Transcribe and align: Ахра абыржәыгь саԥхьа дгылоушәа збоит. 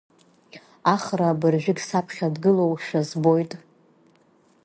Ахра 0.93 1.25
абыржәыгь 1.31 1.81
саԥхьа 1.87 2.33
дгылоушәа 2.35 3.01
збоит. 3.09 3.51